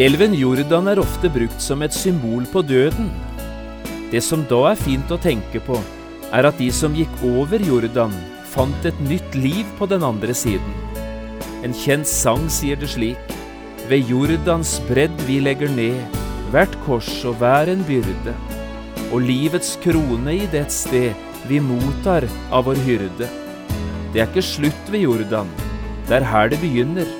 [0.00, 3.10] Elven Jordan er ofte brukt som et symbol på døden.
[4.08, 5.76] Det som da er fint å tenke på,
[6.32, 8.14] er at de som gikk over Jordan,
[8.48, 10.72] fant et nytt liv på den andre siden.
[11.60, 13.36] En kjent sang sier det slik.
[13.92, 16.00] Ved Jordans bredd vi legger ned
[16.48, 18.38] hvert kors og hver en byrde,
[19.12, 21.12] og livets krone i det sted
[21.44, 23.28] vi mottar av vår hyrde.
[24.14, 25.56] Det er ikke slutt ved Jordan,
[26.08, 27.19] det er her det begynner.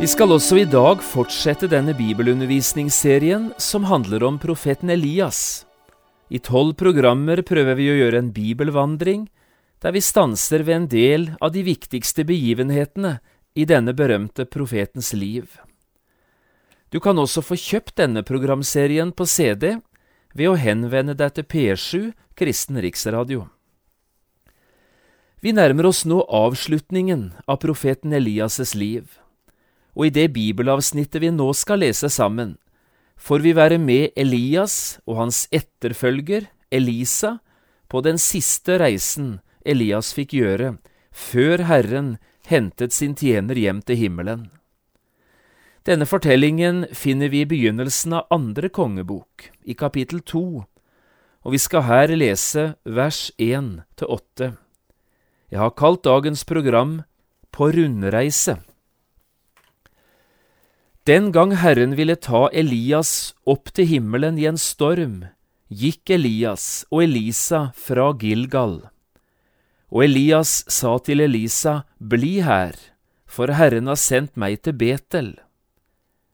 [0.00, 5.66] Vi skal også i dag fortsette denne bibelundervisningsserien som handler om profeten Elias.
[6.32, 9.26] I tolv programmer prøver vi å gjøre en bibelvandring,
[9.84, 13.18] der vi stanser ved en del av de viktigste begivenhetene
[13.52, 15.60] i denne berømte profetens liv.
[16.88, 19.82] Du kan også få kjøpt denne programserien på CD
[20.32, 23.50] ved å henvende deg til P7 Kristen Riksradio.
[25.44, 29.20] Vi nærmer oss nå avslutningen av profeten Elias' liv
[29.96, 32.56] og i det bibelavsnittet vi nå skal lese sammen,
[33.20, 37.38] får vi være med Elias og hans etterfølger, Elisa,
[37.90, 40.76] på den siste reisen Elias fikk gjøre
[41.10, 42.14] før Herren
[42.46, 44.48] hentet sin tjener hjem til himmelen.
[45.88, 50.64] Denne fortellingen finner vi i begynnelsen av andre kongebok, i kapittel to,
[51.40, 54.52] og vi skal her lese vers én til åtte.
[55.50, 57.02] Jeg har kalt dagens program
[57.50, 58.60] På rundreise.
[61.08, 65.22] Den gang Herren ville ta Elias opp til himmelen i en storm,
[65.72, 68.82] gikk Elias og Elisa fra Gilgal.
[69.88, 72.76] Og Elias sa til Elisa, Bli her,
[73.24, 75.30] for Herren har sendt meg til Betel.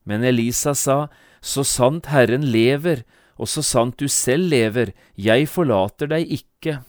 [0.02, 1.06] Men Elisa sa,
[1.40, 3.04] Så sant Herren lever,
[3.38, 6.80] og så sant du selv lever, jeg forlater deg ikke.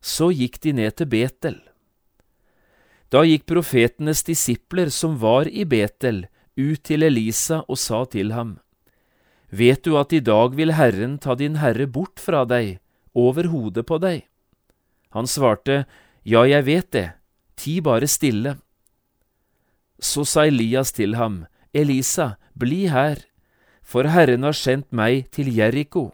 [0.00, 1.58] Så gikk de ned til Betel.
[3.12, 6.24] Da gikk profetenes disipler som var i Betel,
[6.56, 8.56] ut til Elisa og sa til ham,
[9.50, 12.80] Vet du at i dag vil Herren ta din herre bort fra deg,
[13.14, 14.26] over hodet på deg?
[15.14, 15.86] Han svarte,
[16.24, 17.06] Ja, jeg vet det,
[17.56, 18.56] ti bare stille.
[20.02, 23.22] Så sa Elias til ham, Elisa, bli her,
[23.82, 26.10] for Herren har sendt meg til Jeriko.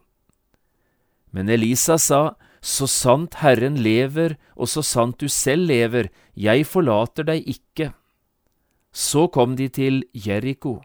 [1.32, 7.26] Men Elisa sa, Så sant Herren lever, og så sant du selv lever, jeg forlater
[7.26, 7.90] deg ikke.
[8.92, 10.82] Så kom de til Jeriko.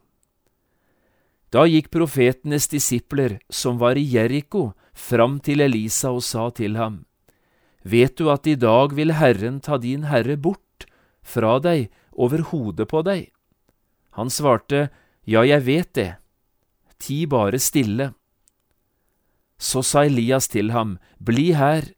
[1.52, 7.04] Da gikk profetenes disipler, som var i Jeriko, fram til Elisa og sa til ham,
[7.88, 10.88] Vet du at i dag vil Herren ta din herre bort
[11.24, 13.30] fra deg over hodet på deg?
[14.18, 14.90] Han svarte,
[15.24, 16.18] Ja, jeg vet det,
[17.00, 18.14] ti bare stille.
[19.58, 21.94] Så sa Elias til ham, Bli her,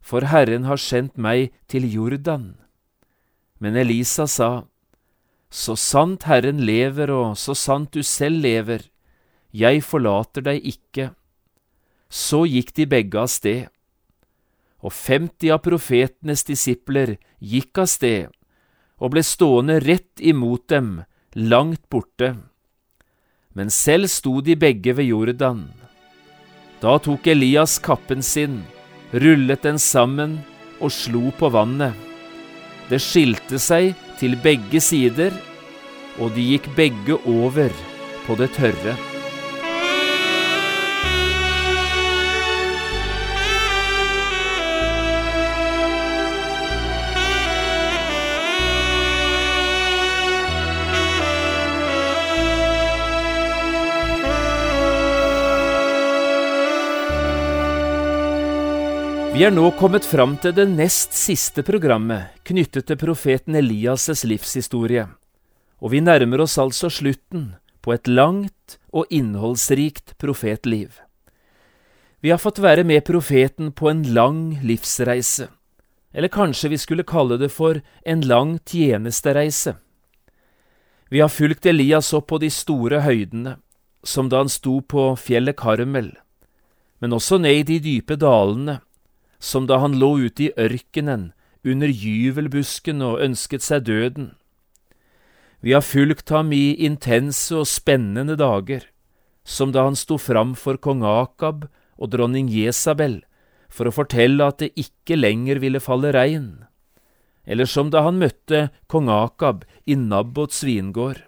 [0.00, 2.54] for Herren har sendt meg til Jordan.
[3.58, 4.64] Men Elisa sa,
[5.52, 8.86] så sant Herren lever, og så sant du selv lever,
[9.52, 11.10] jeg forlater deg ikke.
[12.08, 13.66] Så gikk de begge av sted.
[14.80, 18.32] Og femti av profetenes disipler gikk av sted
[19.02, 21.02] og ble stående rett imot dem,
[21.34, 22.36] langt borte.
[23.52, 25.64] Men selv sto de begge ved Jordan.
[26.80, 28.60] Da tok Elias kappen sin,
[29.12, 30.38] rullet den sammen
[30.78, 31.98] og slo på vannet.
[32.88, 35.32] Det skilte seg til begge sider,
[36.20, 37.72] og de gikk begge over
[38.26, 39.11] på det tørre.
[59.42, 65.08] Vi er nå kommet fram til det nest siste programmet knyttet til profeten Elias' livshistorie,
[65.82, 67.48] og vi nærmer oss altså slutten
[67.82, 70.92] på et langt og innholdsrikt profetliv.
[72.22, 75.48] Vi har fått være med profeten på en lang livsreise,
[76.14, 79.74] eller kanskje vi skulle kalle det for en lang tjenestereise.
[81.10, 83.56] Vi har fulgt Elias opp på de store høydene,
[84.06, 86.14] som da han sto på fjellet Karmel,
[87.02, 88.78] men også ned i de dype dalene,
[89.42, 91.32] som da han lå ute i ørkenen
[91.66, 94.30] under gyvelbusken og ønsket seg døden.
[95.62, 98.86] Vi har fulgt ham i intense og spennende dager,
[99.42, 101.66] som da han sto fram for kong Akab
[101.98, 103.20] og dronning Jesabel
[103.72, 106.64] for å fortelle at det ikke lenger ville falle regn,
[107.46, 111.22] eller som da han møtte kong Akab i Nabbots vingård.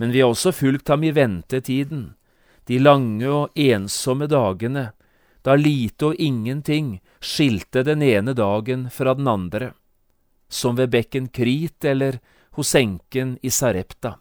[0.00, 2.14] Men vi har også fulgt ham i ventetiden,
[2.68, 4.90] de lange og ensomme dagene,
[5.42, 9.72] da lite og ingenting skilte den ene dagen fra den andre,
[10.48, 12.20] som ved bekken Krit eller
[12.58, 14.18] hos enken i Sarepta.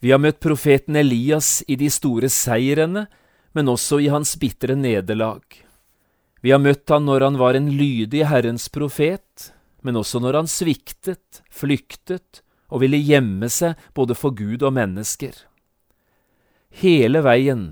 [0.00, 3.06] Vi har møtt profeten Elias i de store seirene,
[3.52, 5.42] men også i hans bitre nederlag.
[6.40, 9.50] Vi har møtt han når han var en lydig Herrens profet,
[9.82, 12.40] men også når han sviktet, flyktet
[12.70, 15.34] og ville gjemme seg både for Gud og mennesker.
[16.80, 17.64] Hele veien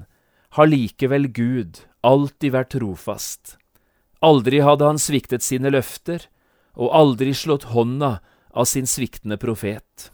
[0.58, 3.56] har likevel Gud alltid vært trofast.
[4.24, 6.24] Aldri hadde han sviktet sine løfter,
[6.78, 8.18] og aldri slått hånda
[8.54, 10.10] av sin sviktende profet.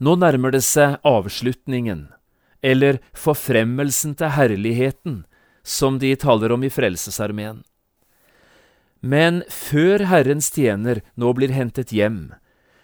[0.00, 2.08] Nå nærmer det seg avslutningen,
[2.62, 5.24] eller forfremmelsen til herligheten,
[5.62, 7.62] som de taler om i Frelsesarmeen.
[9.00, 12.32] Men før Herrens tjener nå blir hentet hjem,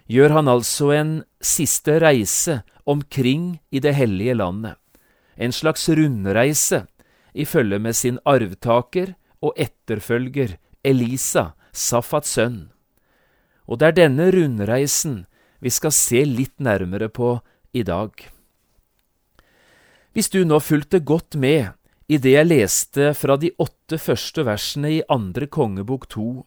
[0.09, 1.13] gjør han altså en
[1.45, 4.77] siste reise omkring i det hellige landet,
[5.37, 6.85] en slags rundreise
[7.37, 10.57] i følge med sin arvtaker og etterfølger
[10.87, 12.71] Elisa, Safats sønn.
[13.69, 15.25] Og det er denne rundreisen
[15.61, 17.37] vi skal se litt nærmere på
[17.77, 18.13] i dag.
[20.17, 21.75] Hvis du nå fulgte godt med
[22.09, 26.47] i det jeg leste fra de åtte første versene i andre kongebok to,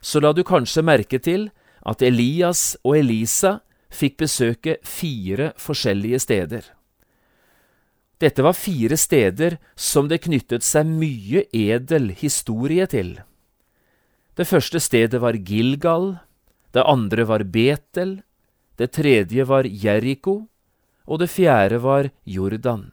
[0.00, 1.48] så la du kanskje merke til
[1.88, 6.66] at Elias og Elisa fikk besøke fire forskjellige steder.
[8.18, 13.14] Dette var fire steder som det knyttet seg mye edel historie til.
[14.34, 16.16] Det første stedet var Gilgal,
[16.74, 18.20] det andre var Betel,
[18.78, 20.48] det tredje var Jeriko,
[21.06, 22.90] og det fjerde var Jordan.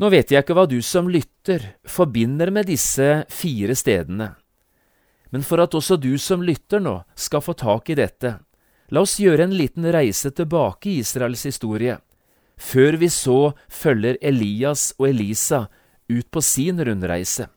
[0.00, 4.30] Nå vet jeg ikke hva du som lytter forbinder med disse fire stedene,
[5.30, 8.38] men for at også du som lytter nå skal få tak i dette,
[8.90, 11.98] la oss gjøre en liten reise tilbake i Israels historie,
[12.60, 15.64] før vi så følger Elias og Elisa
[16.10, 17.48] ut på sin rundreise.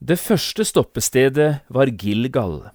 [0.00, 2.70] Det første stoppestedet var Gilgal,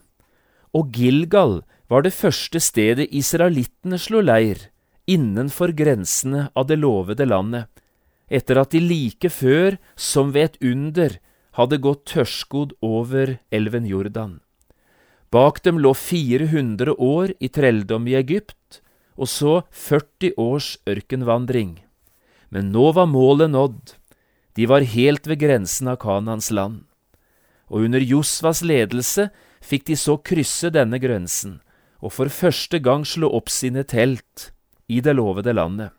[0.75, 4.67] og Gilgal var det første stedet israelittene slo leir
[5.09, 7.69] innenfor grensene av det lovede landet,
[8.29, 11.18] etter at de like før, som ved et under,
[11.56, 14.39] hadde gått tørrskodd over elven Jordan.
[15.31, 18.57] Bak dem lå 400 år i trelldom i Egypt,
[19.15, 21.79] og så 40 års ørkenvandring.
[22.50, 23.95] Men nå var målet nådd,
[24.56, 26.83] de var helt ved grensen av Kanans land.
[27.67, 29.29] Og under Josvas ledelse
[29.63, 31.59] fikk de så krysse denne grensen,
[31.99, 34.51] og for første gang slå opp sine telt
[34.87, 35.92] i det lovede landet.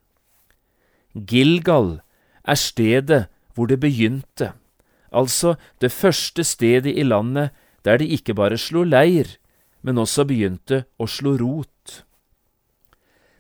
[1.12, 1.98] Gilgal
[2.44, 3.26] er stedet
[3.56, 4.52] hvor det begynte,
[5.10, 7.50] altså det første stedet i landet
[7.84, 9.26] der de ikke bare slo leir,
[9.82, 12.05] men også begynte å slå rot.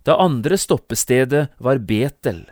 [0.06, 2.44] Det andre stoppestedet var Betel.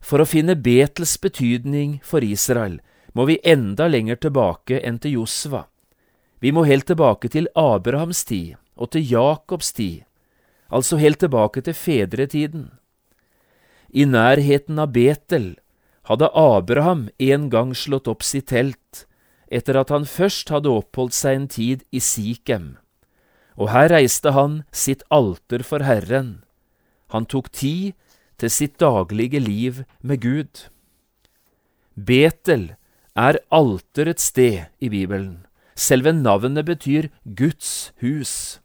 [0.00, 2.78] For å finne Betels betydning for Israel
[3.12, 5.66] må vi enda lenger tilbake enn til Josva.
[6.40, 10.06] Vi må helt tilbake til Abrahams tid og til Jakobs tid,
[10.72, 12.70] altså helt tilbake til fedretiden.
[13.92, 15.50] I nærheten av Betel
[16.08, 19.04] hadde Abraham en gang slått opp sitt telt,
[19.52, 22.78] etter at han først hadde oppholdt seg en tid i Sikhem.
[23.58, 26.44] Og her reiste han sitt alter for Herren.
[27.10, 27.96] Han tok tid
[28.38, 30.68] til sitt daglige liv med Gud.
[31.98, 32.70] Betel
[33.18, 35.42] er alterets sted i Bibelen.
[35.74, 38.60] Selve navnet betyr Guds hus.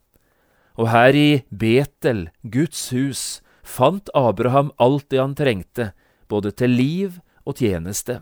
[0.78, 5.92] Og her i Betel, Guds hus, fant Abraham alt det han trengte,
[6.30, 8.22] både til liv og tjeneste.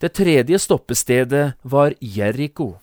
[0.00, 2.74] Det tredje stoppestedet var Jeriko.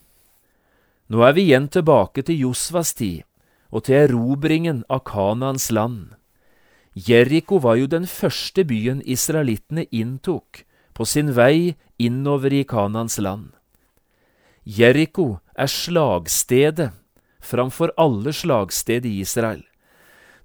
[1.11, 3.25] Nå er vi igjen tilbake til Josvas tid
[3.71, 6.13] og til erobringen av Kanaans land.
[6.95, 10.61] Jeriko var jo den første byen israelittene inntok
[10.95, 13.49] på sin vei innover i Kanaans land.
[14.63, 16.91] Jeriko er slagstedet
[17.43, 19.65] framfor alle slagsted i Israel.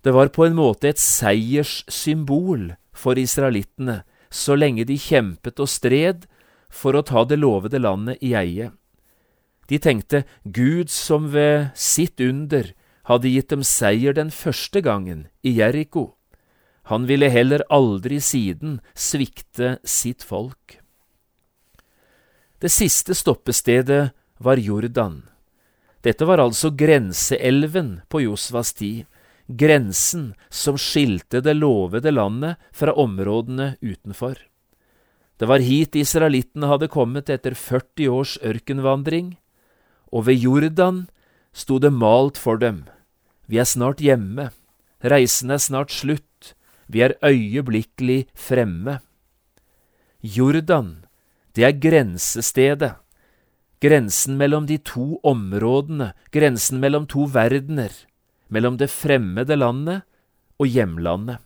[0.03, 6.27] Det var på en måte et seierssymbol for israelittene så lenge de kjempet og stred
[6.71, 8.73] for å ta det lovede landet i eie.
[9.67, 12.73] De tenkte Gud som ved sitt under
[13.07, 16.15] hadde gitt dem seier den første gangen, i Jeriko.
[16.91, 20.79] Han ville heller aldri siden svikte sitt folk.
[22.63, 25.25] Det siste stoppestedet var Jordan.
[26.03, 29.05] Dette var altså grenseelven på Josvas tid,
[29.47, 34.39] grensen som skilte det lovede landet fra områdene utenfor.
[35.37, 39.35] Det var hit israelittene hadde kommet etter 40 års ørkenvandring,
[40.17, 41.07] og ved Jordan
[41.53, 42.87] sto det malt for dem,
[43.47, 44.49] vi er snart hjemme,
[45.05, 46.55] reisen er snart slutt,
[46.89, 49.01] vi er øyeblikkelig fremme.
[50.23, 51.05] Jordan,
[51.55, 52.95] det er grensestedet,
[53.85, 57.93] grensen mellom de to områdene, grensen mellom to verdener,
[58.49, 60.07] mellom det fremmede landet
[60.59, 61.43] og hjemlandet.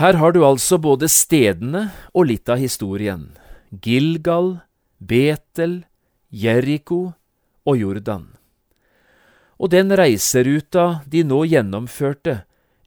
[0.00, 3.32] Her har du altså både stedene og litt av historien.
[3.84, 4.62] Gilgal,
[4.96, 5.82] Betel,
[6.32, 7.12] Jeriko
[7.68, 8.30] og Jordan.
[9.60, 12.42] Og den reiseruta de nå gjennomførte,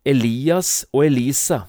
[0.06, 1.68] Elias og Elisa,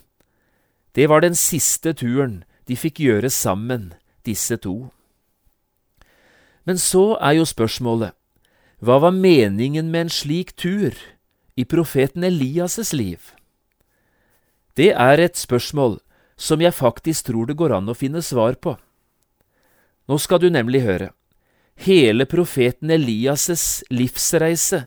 [0.97, 3.93] det var den siste turen de fikk gjøre sammen,
[4.25, 4.89] disse to.
[6.65, 8.17] Men så er jo spørsmålet,
[8.81, 10.97] hva var meningen med en slik tur
[11.57, 13.21] i profeten Elias' liv?
[14.77, 16.01] Det er et spørsmål
[16.37, 18.77] som jeg faktisk tror det går an å finne svar på.
[20.09, 21.13] Nå skal du nemlig høre.
[21.77, 24.87] Hele profeten Elias' livsreise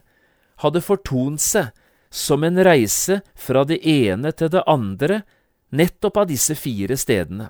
[0.60, 1.70] hadde fortont seg
[2.10, 5.22] som en reise fra det ene til det andre
[5.70, 7.48] nettopp av disse fire stedene.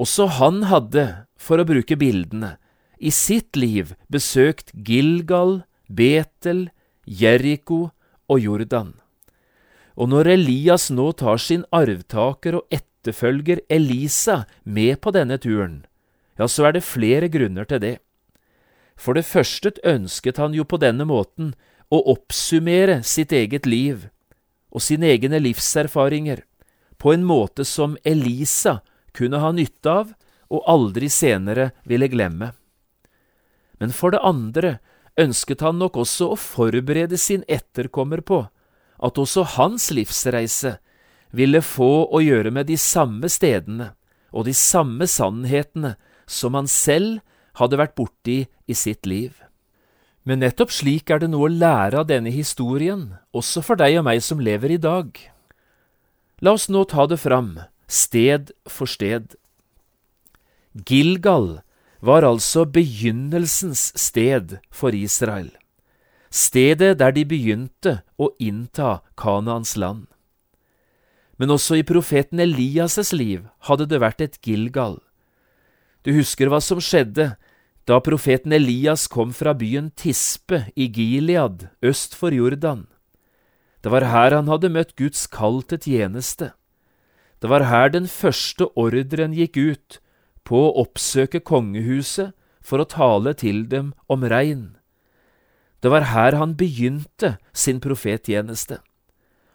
[0.00, 2.56] Også han hadde, for å bruke bildene,
[2.96, 6.68] i sitt liv besøkt Gilgal, Betel,
[7.04, 7.90] Jeriko
[8.30, 8.94] og Jordan.
[10.00, 15.82] Og når Elias nå tar sin arvtaker og etterfølger Elisa med på denne turen,
[16.40, 17.96] ja, så er det flere grunner til det.
[19.00, 21.54] For det første ønsket han jo på denne måten
[21.88, 24.10] å oppsummere sitt eget liv
[24.70, 26.44] og sine egne livserfaringer
[27.00, 28.80] på en måte som Elisa
[29.16, 30.12] kunne ha nytte av
[30.50, 32.52] og aldri senere ville glemme.
[33.80, 34.76] Men for det andre
[35.20, 38.42] ønsket han nok også å forberede sin etterkommer på
[39.00, 40.76] at også hans livsreise
[41.32, 43.94] ville få å gjøre med de samme stedene
[44.30, 45.94] og de samme sannhetene
[46.28, 47.24] som han selv
[47.58, 49.34] hadde vært borti i sitt liv.
[50.24, 54.06] Men nettopp slik er det noe å lære av denne historien, også for deg og
[54.06, 55.16] meg som lever i dag.
[56.44, 57.56] La oss nå ta det fram,
[57.88, 59.34] sted for sted.
[60.86, 61.60] Gilgal
[62.00, 65.50] var altså begynnelsens sted for Israel,
[66.30, 70.06] stedet der de begynte å innta Kanaans land.
[71.40, 75.00] Men også i profeten Elias' liv hadde det vært et Gilgal.
[76.00, 77.34] Du husker hva som skjedde
[77.88, 82.86] da profeten Elias kom fra byen Tispe i Gilead øst for Jordan.
[83.84, 86.52] Det var her han hadde møtt Guds kall til tjeneste.
[87.40, 90.00] Det var her den første ordren gikk ut
[90.44, 92.32] på å oppsøke kongehuset
[92.64, 94.76] for å tale til dem om regn.
[95.80, 98.80] Det var her han begynte sin profettjeneste.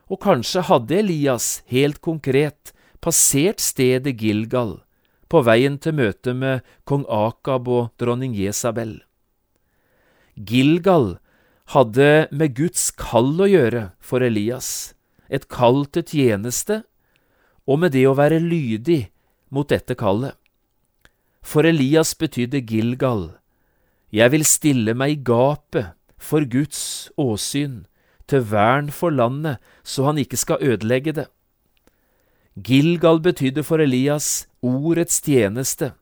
[0.10, 4.85] Og kanskje hadde Elias helt konkret passert stedet Gilgal
[5.36, 9.02] på veien til møte med kong Akab og dronning Jesabel.
[10.40, 11.18] Gilgal
[11.74, 14.94] hadde med Guds kall å gjøre for Elias,
[15.28, 16.84] et kall til tjeneste,
[17.68, 19.10] og med det å være lydig
[19.52, 20.38] mot dette kallet.
[21.44, 23.34] For Elias betydde Gilgal,
[24.16, 27.84] jeg vil stille meg i gapet for Guds åsyn,
[28.26, 31.28] til vern for landet, så han ikke skal ødelegge det.
[32.56, 35.94] Gilgal betydde for Elias ordets tjeneste,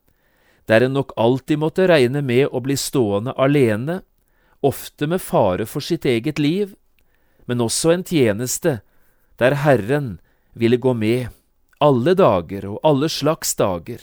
[0.66, 4.00] der en nok alltid måtte regne med å bli stående alene,
[4.64, 6.72] ofte med fare for sitt eget liv,
[7.44, 8.78] men også en tjeneste
[9.38, 10.18] der Herren
[10.54, 11.28] ville gå med
[11.84, 14.00] alle dager og alle slags dager.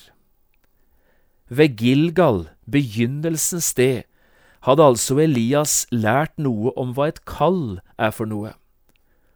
[1.50, 4.04] Ved Gilgal, begynnelsens sted,
[4.62, 8.54] hadde altså Elias lært noe om hva et kall er for noe,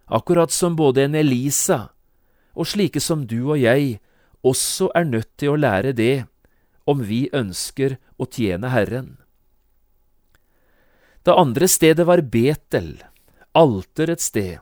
[0.06, 1.88] akkurat som både en Elisa
[2.54, 3.98] og slike som du og jeg
[4.46, 6.26] også er nødt til å lære det
[6.86, 9.16] om vi ønsker å tjene Herren.
[11.26, 13.00] Det andre stedet var Betel,
[13.58, 14.60] alterets sted.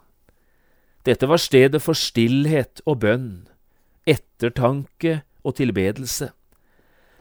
[1.03, 3.49] Dette var stedet for stillhet og bønn,
[4.07, 6.29] ettertanke og tilbedelse.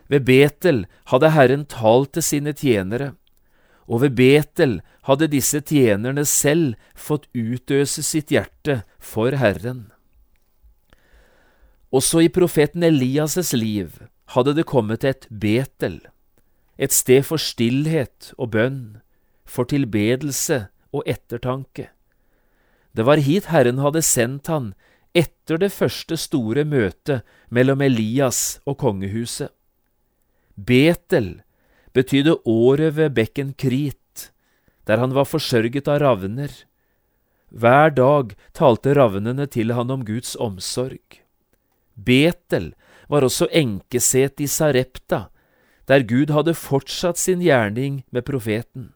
[0.06, 3.16] Ved Betel hadde Herren talt til sine tjenere,
[3.90, 4.78] og ved Betel
[5.08, 9.91] hadde disse tjenerne selv fått utøse sitt hjerte for Herren.
[11.92, 13.98] Også i profeten Elias' liv
[14.32, 16.00] hadde det kommet et Betel,
[16.80, 19.02] et sted for stillhet og bønn,
[19.44, 21.90] for tilbedelse og ettertanke.
[22.96, 24.72] Det var hit Herren hadde sendt han
[25.12, 29.52] etter det første store møtet mellom Elias og kongehuset.
[30.56, 31.42] Betel
[31.92, 34.32] betydde året ved bekken Krit,
[34.88, 36.52] der han var forsørget av ravner.
[37.52, 41.21] Hver dag talte ravnene til han om Guds omsorg.
[41.94, 42.72] Betel
[43.08, 45.28] var også enkeset i Sarepta,
[45.88, 48.92] der Gud hadde fortsatt sin gjerning med profeten.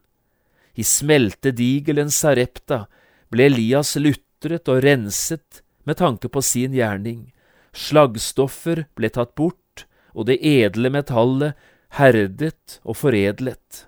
[0.77, 2.87] I smeltedigelen Sarepta
[3.33, 7.33] ble Elias lutret og renset med tanke på sin gjerning.
[7.77, 9.87] Slaggstoffer ble tatt bort,
[10.17, 11.57] og det edle metallet
[11.99, 13.85] herdet og foredlet.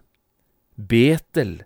[0.77, 1.63] Betel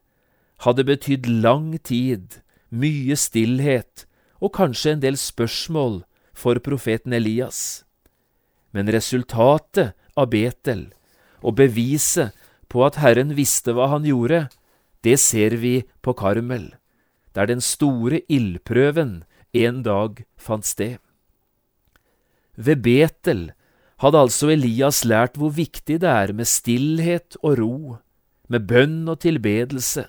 [0.62, 2.38] hadde betydd lang tid,
[2.70, 4.06] mye stillhet
[4.42, 6.02] og kanskje en del spørsmål
[6.32, 7.84] for profeten Elias.
[8.72, 10.90] Men resultatet av Betel,
[11.42, 12.32] og beviset
[12.72, 14.46] på at Herren visste hva han gjorde,
[15.02, 16.70] det ser vi på Karmel,
[17.34, 20.98] der den store ildprøven en dag fant sted.
[22.56, 23.50] Ved Betel
[24.02, 27.76] hadde altså Elias lært hvor viktig det er med stillhet og ro,
[28.48, 30.06] med bønn og tilbedelse,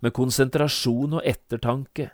[0.00, 2.10] med konsentrasjon og ettertanke,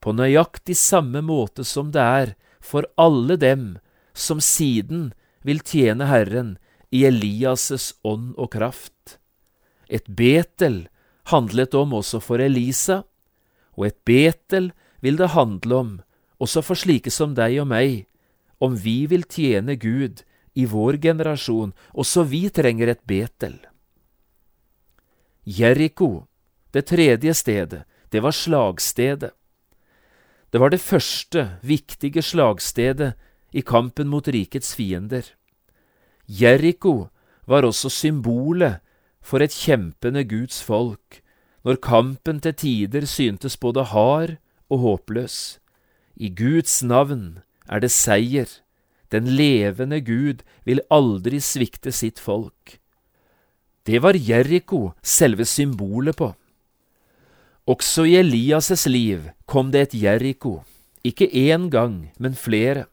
[0.00, 3.78] på nøyaktig samme måte som det er for alle dem
[4.16, 5.10] som siden
[5.46, 6.56] vil tjene Herren
[6.90, 9.18] i Elias' ånd og kraft.
[9.88, 10.88] Et Betel
[11.30, 13.02] handlet om også for Elisa,
[13.76, 15.92] og et Betel vil det handle om
[16.40, 18.06] også for slike som deg og meg,
[18.60, 20.22] om vi vil tjene Gud
[20.54, 23.56] i vår generasjon, også vi trenger et Betel.
[25.44, 26.26] Jeriko,
[26.72, 29.32] det tredje stedet, det var slagstedet.
[30.50, 33.14] Det var det første viktige slagstedet
[33.54, 35.22] i kampen mot rikets fiender.
[36.26, 37.08] Jeriko
[37.46, 38.80] var også symbolet
[39.22, 41.20] for et kjempende Guds folk,
[41.64, 44.36] når kampen til tider syntes både hard
[44.70, 45.58] og håpløs.
[46.16, 48.48] I Guds navn er det seier.
[49.10, 52.78] Den levende Gud vil aldri svikte sitt folk.
[53.86, 56.34] Det var Jeriko selve symbolet på.
[57.70, 60.64] Også i Elias' liv kom det et Jeriko,
[61.06, 62.86] ikke én gang, men flere.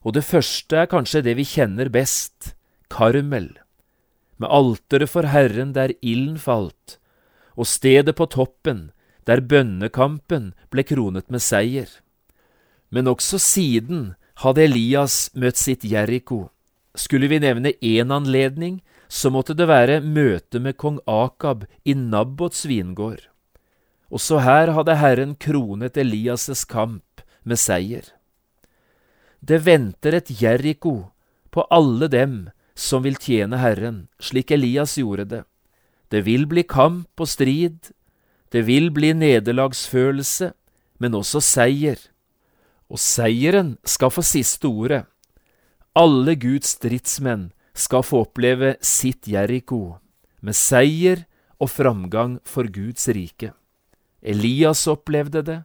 [0.00, 2.54] Og det første er kanskje det vi kjenner best,
[2.88, 3.50] Karmel,
[4.38, 6.96] med alteret for Herren der ilden falt,
[7.52, 8.92] og stedet på toppen
[9.28, 11.90] der bønnekampen ble kronet med seier.
[12.88, 16.46] Men også siden hadde Elias møtt sitt Jeriko.
[16.96, 22.64] Skulle vi nevne én anledning, så måtte det være møtet med kong Akab i Nabbots
[22.64, 23.26] vingård.
[24.08, 28.06] Også her hadde Herren kronet Elias' kamp med seier.
[29.40, 31.10] Det venter et Jeriko
[31.50, 35.42] på alle dem som vil tjene Herren, slik Elias gjorde det.
[36.08, 37.92] Det vil bli kamp og strid,
[38.48, 40.52] det vil bli nederlagsfølelse,
[40.98, 41.98] men også seier.
[42.88, 45.04] Og seieren skal få siste ordet.
[45.92, 49.98] Alle Guds stridsmenn skal få oppleve sitt Jeriko,
[50.40, 51.26] med seier
[51.60, 53.52] og framgang for Guds rike.
[54.22, 55.58] Elias opplevde det,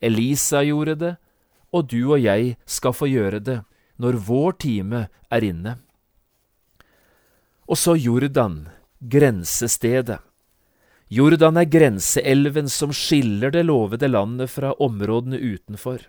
[0.00, 1.14] Elisa gjorde det,
[1.74, 3.58] og du og jeg skal få gjøre det
[3.98, 5.74] når vår time er inne.
[7.68, 8.68] Og så Jordan,
[9.00, 10.22] grensestedet.
[11.08, 16.06] Jordan er grenseelven som skiller det lovede landet fra områdene utenfor.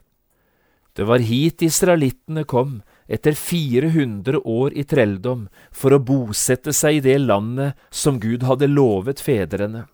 [0.94, 7.04] Det var hit israelittene kom etter 400 år i trelldom for å bosette seg i
[7.06, 9.86] det landet som Gud hadde lovet fedrene.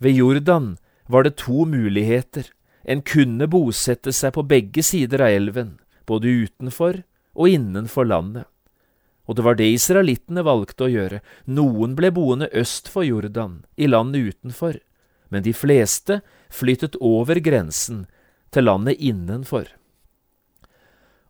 [0.00, 0.76] Ved Jordan
[1.08, 2.46] var det to muligheter.
[2.84, 5.74] En kunne bosette seg på begge sider av elven,
[6.08, 7.02] både utenfor
[7.34, 8.48] og innenfor landet
[9.28, 11.20] og det var det israelittene valgte å gjøre.
[11.52, 14.78] Noen ble boende øst for Jordan, i landet utenfor,
[15.28, 18.06] men de fleste flyttet over grensen
[18.56, 19.68] til landet innenfor.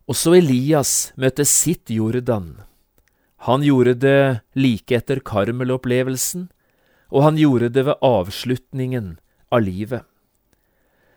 [0.07, 2.63] Også Elias møtte sitt Jordan.
[3.43, 4.21] Han gjorde det
[4.55, 6.47] like etter Karmel-opplevelsen,
[7.11, 9.17] og han gjorde det ved avslutningen
[9.51, 10.05] av livet.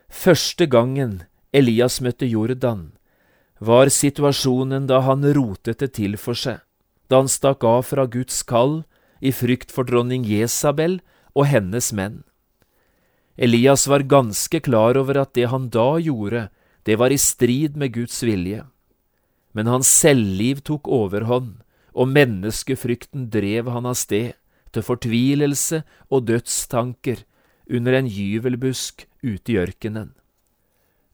[0.08, 2.92] Første gangen Elias møtte Jordan,
[3.58, 6.60] var situasjonen da han rotet det til for seg
[7.12, 8.78] da han stakk av fra Guds kall
[9.20, 11.02] i frykt for dronning Jesabel
[11.36, 12.22] og hennes menn.
[13.36, 16.46] Elias var ganske klar over at det han da gjorde,
[16.88, 18.64] det var i strid med Guds vilje.
[19.52, 21.60] Men hans selvliv tok overhånd,
[21.92, 24.32] og menneskefrykten drev han av sted,
[24.72, 27.26] til fortvilelse og dødstanker
[27.70, 30.12] under en gyvelbusk ute i ørkenen.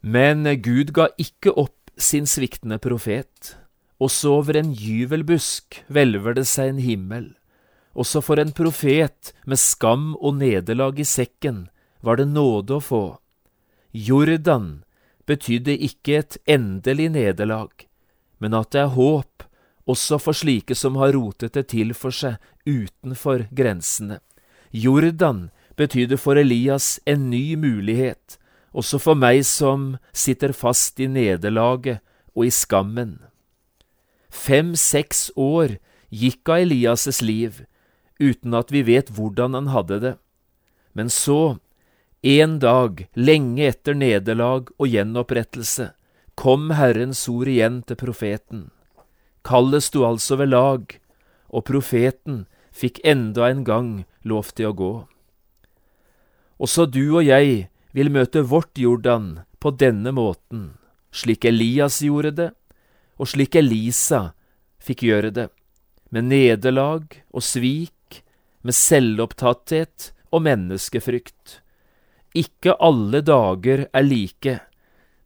[0.00, 3.56] Men Gud ga ikke opp sin sviktende profet.
[3.98, 7.26] Også over en gyvelbusk hvelver det seg en himmel.
[7.98, 11.66] Også for en profet med skam og nederlag i sekken
[12.06, 13.04] var det nåde å få.
[13.90, 14.84] Jordan
[15.26, 17.72] betydde ikke et endelig nederlag,
[18.38, 19.44] men at det er håp
[19.88, 22.36] også for slike som har rotet det til for seg
[22.68, 24.20] utenfor grensene.
[24.70, 28.36] Jordan betydde for Elias en ny mulighet,
[28.74, 32.02] også for meg som sitter fast i nederlaget
[32.34, 33.18] og i skammen.
[34.28, 35.78] Fem–seks år
[36.10, 37.64] gikk av Elias' liv
[38.18, 40.14] uten at vi vet hvordan han hadde det.
[40.92, 41.58] Men så,
[42.22, 45.92] en dag, lenge etter nederlag og gjenopprettelse,
[46.38, 48.68] kom Herrens ord igjen til profeten.
[49.46, 50.98] Kallet sto altså ved lag,
[51.48, 54.92] og profeten fikk enda en gang lov til å gå.
[56.58, 60.72] Også du og jeg vil møte vårt Jordan på denne måten,
[61.14, 62.50] slik Elias gjorde det,
[63.18, 64.32] og slik Elisa
[64.82, 65.48] fikk gjøre det,
[66.10, 68.22] med nederlag og svik,
[68.62, 71.60] med selvopptatthet og menneskefrykt.
[72.38, 74.58] Ikke alle dager er like.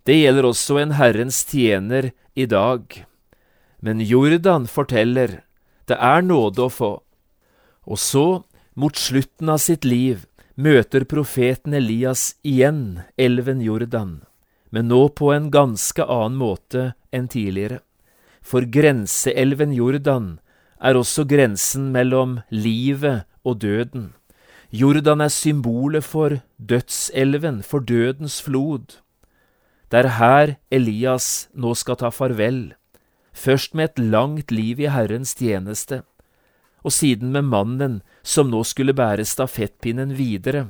[0.05, 2.85] Det gjelder også en Herrens tjener i dag.
[3.83, 5.41] Men Jordan forteller,
[5.89, 6.93] det er nåde å få.
[7.83, 8.45] Og så,
[8.79, 14.21] mot slutten av sitt liv, møter profeten Elias igjen elven Jordan,
[14.71, 17.81] men nå på en ganske annen måte enn tidligere.
[18.43, 20.39] For grenseelven Jordan
[20.83, 24.13] er også grensen mellom livet og døden.
[24.73, 28.99] Jordan er symbolet for dødselven, for dødens flod.
[29.93, 32.73] Det er her Elias nå skal ta farvel,
[33.33, 36.03] først med et langt liv i Herrens tjeneste,
[36.83, 40.69] og siden med mannen som nå skulle bære stafettpinnen videre,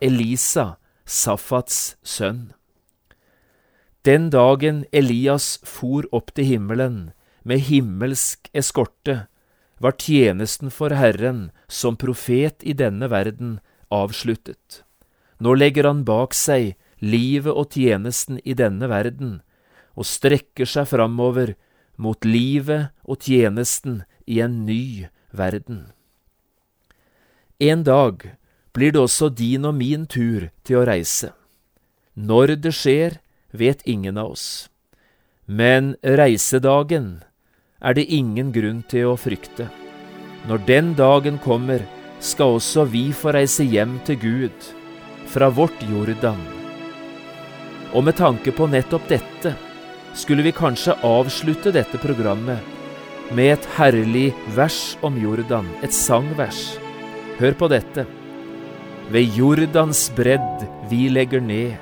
[0.00, 2.52] Elisa, Safats sønn.
[4.04, 7.12] Den dagen Elias for opp til himmelen
[7.44, 9.26] med himmelsk eskorte,
[9.80, 13.58] var tjenesten for Herren som profet i denne verden
[13.92, 14.82] avsluttet.
[15.40, 19.40] Nå legger han bak seg livet og tjenesten i denne verden,
[19.94, 21.54] og strekker seg framover
[22.00, 25.86] mot livet og tjenesten i en ny verden.
[27.58, 28.22] En dag
[28.74, 31.30] blir det også din og min tur til å reise.
[32.14, 33.18] Når det skjer,
[33.54, 34.46] vet ingen av oss.
[35.46, 37.22] Men reisedagen
[37.84, 39.68] er det ingen grunn til å frykte.
[40.48, 41.84] Når den dagen kommer,
[42.20, 44.68] skal også vi få reise hjem til Gud,
[45.30, 46.40] fra vårt Jordan.
[47.94, 49.54] Og med tanke på nettopp dette,
[50.14, 52.73] skulle vi kanskje avslutte dette programmet
[53.32, 56.76] med et herlig vers om Jordan, et sangvers.
[57.38, 58.04] Hør på dette.
[59.12, 61.74] Ved Jordans bredd vi legger ned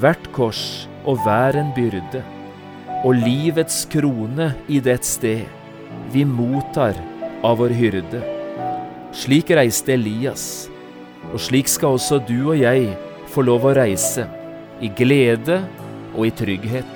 [0.00, 2.22] hvert kors og hver en byrde
[3.06, 5.44] og livets krone i det sted
[6.12, 6.96] vi mottar
[7.44, 8.22] av vår hyrde.
[9.16, 10.66] Slik reiste Elias,
[11.32, 12.92] og slik skal også du og jeg
[13.32, 14.26] få lov å reise,
[14.82, 15.60] i glede
[16.14, 16.95] og i trygghet.